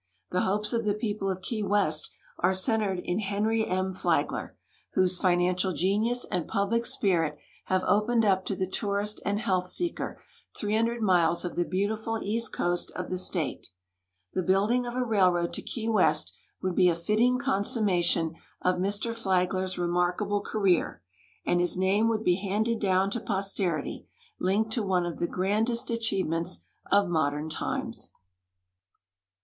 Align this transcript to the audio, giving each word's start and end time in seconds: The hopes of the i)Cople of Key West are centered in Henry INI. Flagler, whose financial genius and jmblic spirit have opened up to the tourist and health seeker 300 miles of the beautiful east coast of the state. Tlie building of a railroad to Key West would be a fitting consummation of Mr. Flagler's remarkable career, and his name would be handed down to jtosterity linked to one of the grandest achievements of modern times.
The 0.31 0.41
hopes 0.41 0.73
of 0.73 0.83
the 0.83 0.95
i)Cople 0.95 1.31
of 1.31 1.43
Key 1.43 1.61
West 1.61 2.09
are 2.39 2.55
centered 2.55 2.97
in 2.97 3.19
Henry 3.19 3.63
INI. 3.63 3.95
Flagler, 3.95 4.57
whose 4.93 5.19
financial 5.19 5.73
genius 5.73 6.25
and 6.31 6.49
jmblic 6.49 6.87
spirit 6.87 7.37
have 7.65 7.83
opened 7.85 8.25
up 8.25 8.43
to 8.45 8.55
the 8.55 8.65
tourist 8.65 9.21
and 9.23 9.39
health 9.39 9.67
seeker 9.67 10.19
300 10.57 11.03
miles 11.03 11.45
of 11.45 11.55
the 11.55 11.63
beautiful 11.63 12.19
east 12.23 12.51
coast 12.51 12.91
of 12.95 13.11
the 13.11 13.17
state. 13.19 13.67
Tlie 14.35 14.43
building 14.47 14.87
of 14.87 14.95
a 14.95 15.03
railroad 15.03 15.53
to 15.53 15.61
Key 15.61 15.89
West 15.89 16.33
would 16.63 16.73
be 16.73 16.89
a 16.89 16.95
fitting 16.95 17.37
consummation 17.37 18.33
of 18.63 18.77
Mr. 18.77 19.13
Flagler's 19.13 19.77
remarkable 19.77 20.41
career, 20.41 21.03
and 21.45 21.59
his 21.61 21.77
name 21.77 22.07
would 22.09 22.23
be 22.23 22.37
handed 22.37 22.79
down 22.79 23.11
to 23.11 23.19
jtosterity 23.19 24.07
linked 24.39 24.71
to 24.71 24.81
one 24.81 25.05
of 25.05 25.19
the 25.19 25.27
grandest 25.27 25.91
achievements 25.91 26.61
of 26.91 27.07
modern 27.07 27.51
times. 27.51 28.09